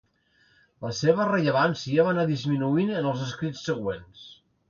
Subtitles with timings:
[0.85, 4.27] La seva rellevància va anar disminuint en els escrits següents.